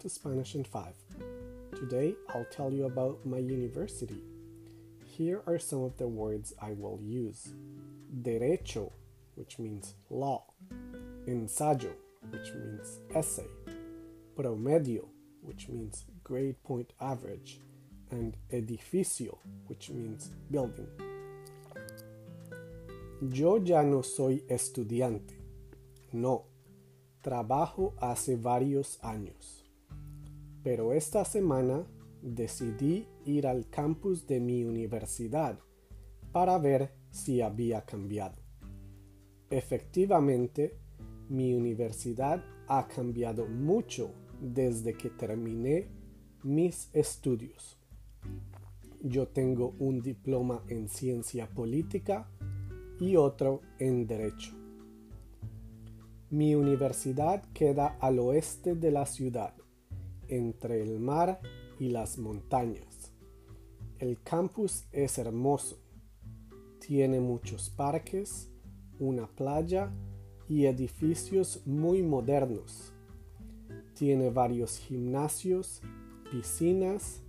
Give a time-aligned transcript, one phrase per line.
[0.00, 0.94] to Spanish in 5.
[1.74, 4.22] Today I'll tell you about my university.
[5.04, 7.48] Here are some of the words I will use
[8.22, 8.92] Derecho,
[9.34, 10.44] which means law,
[11.26, 11.92] Ensayo,
[12.30, 13.48] which means essay,
[14.36, 15.06] Promedio,
[15.42, 17.60] which means grade point average,
[18.10, 20.88] and Edificio, which means building.
[23.22, 25.34] Yo ya no soy estudiante.
[26.12, 26.44] No,
[27.22, 29.55] trabajo hace varios años.
[30.66, 31.86] Pero esta semana
[32.22, 35.60] decidí ir al campus de mi universidad
[36.32, 38.34] para ver si había cambiado.
[39.48, 40.76] Efectivamente,
[41.28, 44.10] mi universidad ha cambiado mucho
[44.40, 45.86] desde que terminé
[46.42, 47.78] mis estudios.
[49.00, 52.28] Yo tengo un diploma en ciencia política
[52.98, 54.50] y otro en derecho.
[56.30, 59.54] Mi universidad queda al oeste de la ciudad,
[60.28, 61.40] entre el mar
[61.78, 63.12] y las montañas.
[63.98, 65.78] El campus es hermoso.
[66.80, 68.50] Tiene muchos parques,
[68.98, 69.90] una playa
[70.48, 72.92] y edificios muy modernos.
[73.94, 75.80] Tiene varios gimnasios,
[76.30, 77.22] piscinas,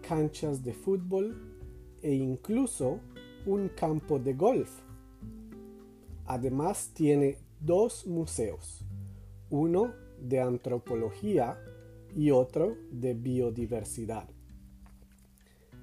[0.00, 1.56] canchas de fútbol
[2.02, 3.00] e incluso
[3.44, 4.70] un campo de golf.
[6.24, 8.84] Además tiene dos museos,
[9.50, 11.58] uno de antropología
[12.16, 14.26] y otro de biodiversidad.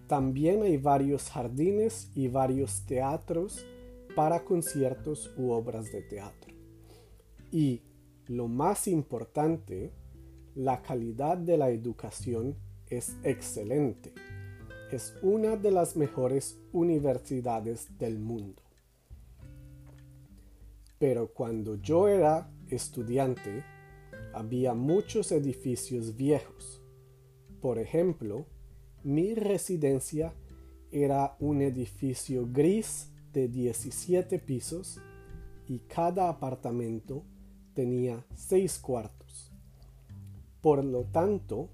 [0.07, 3.63] También hay varios jardines y varios teatros
[4.15, 6.53] para conciertos u obras de teatro.
[7.51, 7.83] Y,
[8.27, 9.91] lo más importante,
[10.55, 12.55] la calidad de la educación
[12.89, 14.11] es excelente.
[14.91, 18.61] Es una de las mejores universidades del mundo.
[20.97, 23.63] Pero cuando yo era estudiante,
[24.33, 26.81] había muchos edificios viejos.
[27.61, 28.45] Por ejemplo,
[29.03, 30.33] mi residencia
[30.91, 34.99] era un edificio gris de 17 pisos
[35.67, 37.23] y cada apartamento
[37.73, 39.51] tenía 6 cuartos.
[40.61, 41.69] Por lo tanto,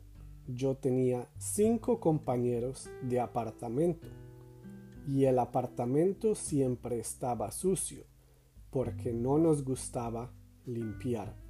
[0.48, 4.08] yo tenía 5 compañeros de apartamento
[5.08, 8.04] y el apartamento siempre estaba sucio
[8.70, 10.32] porque no nos gustaba
[10.66, 11.49] limpiar.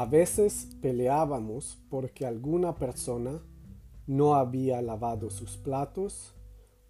[0.00, 3.42] A veces peleábamos porque alguna persona
[4.06, 6.34] no había lavado sus platos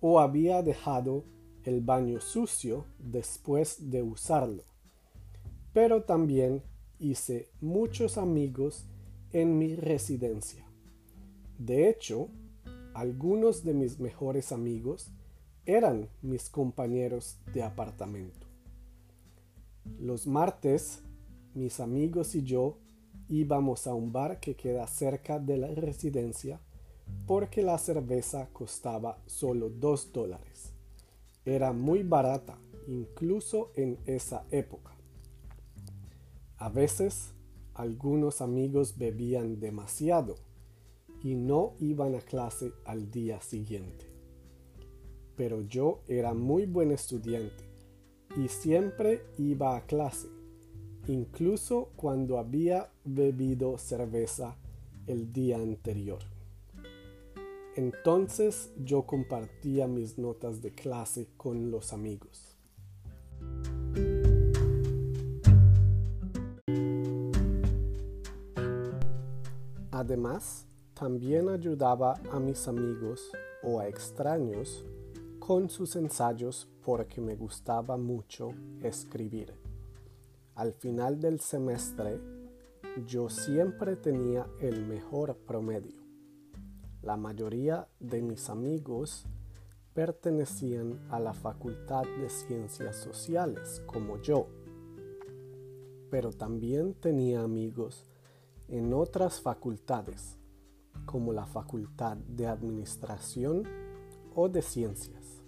[0.00, 1.24] o había dejado
[1.64, 4.62] el baño sucio después de usarlo.
[5.72, 6.62] Pero también
[7.00, 8.86] hice muchos amigos
[9.32, 10.64] en mi residencia.
[11.58, 12.28] De hecho,
[12.94, 15.10] algunos de mis mejores amigos
[15.66, 18.46] eran mis compañeros de apartamento.
[19.98, 21.02] Los martes,
[21.54, 22.78] mis amigos y yo
[23.30, 26.60] íbamos a un bar que queda cerca de la residencia
[27.26, 30.72] porque la cerveza costaba solo dos dólares.
[31.44, 34.92] Era muy barata, incluso en esa época.
[36.58, 37.32] A veces,
[37.74, 40.34] algunos amigos bebían demasiado
[41.22, 44.06] y no iban a clase al día siguiente.
[45.36, 47.64] Pero yo era muy buen estudiante
[48.36, 50.39] y siempre iba a clase
[51.10, 54.56] incluso cuando había bebido cerveza
[55.06, 56.20] el día anterior.
[57.74, 62.56] Entonces yo compartía mis notas de clase con los amigos.
[69.90, 73.30] Además, también ayudaba a mis amigos
[73.62, 74.84] o a extraños
[75.38, 79.69] con sus ensayos porque me gustaba mucho escribir.
[80.60, 82.20] Al final del semestre,
[83.06, 86.02] yo siempre tenía el mejor promedio.
[87.00, 89.24] La mayoría de mis amigos
[89.94, 94.48] pertenecían a la Facultad de Ciencias Sociales, como yo.
[96.10, 98.04] Pero también tenía amigos
[98.68, 100.36] en otras facultades,
[101.06, 103.62] como la Facultad de Administración
[104.34, 105.40] o de Ciencias.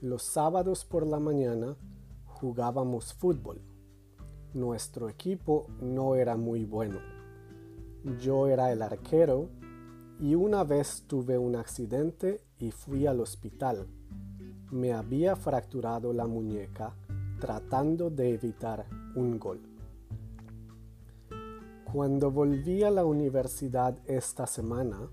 [0.00, 1.76] Los sábados por la mañana
[2.24, 3.60] jugábamos fútbol
[4.54, 7.00] nuestro equipo no era muy bueno.
[8.20, 9.48] Yo era el arquero
[10.20, 13.86] y una vez tuve un accidente y fui al hospital.
[14.70, 16.94] Me había fracturado la muñeca
[17.40, 18.86] tratando de evitar
[19.16, 19.60] un gol.
[21.92, 25.08] Cuando volví a la universidad esta semana,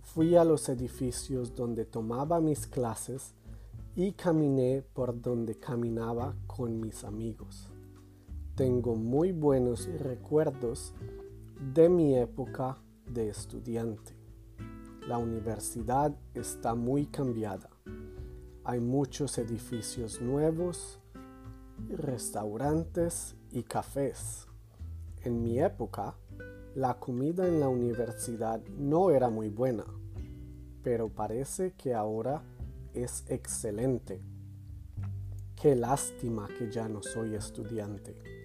[0.00, 3.34] fui a los edificios donde tomaba mis clases
[3.94, 7.68] y caminé por donde caminaba con mis amigos.
[8.54, 10.92] Tengo muy buenos recuerdos
[11.72, 12.76] de mi época
[13.06, 14.14] de estudiante.
[15.08, 17.70] La universidad está muy cambiada.
[18.64, 21.00] Hay muchos edificios nuevos,
[21.88, 24.46] restaurantes y cafés.
[25.22, 26.18] En mi época,
[26.74, 29.86] la comida en la universidad no era muy buena,
[30.82, 32.42] pero parece que ahora
[32.92, 34.20] es excelente.
[35.56, 38.41] Qué lástima que ya no soy estudiante.